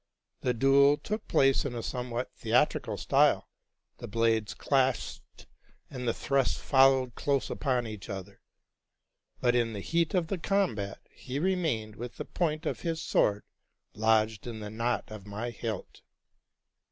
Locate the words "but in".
9.41-9.73